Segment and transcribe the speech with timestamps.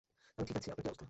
[0.35, 0.99] আমি ঠিক আছি আপনার কী অবস্থা?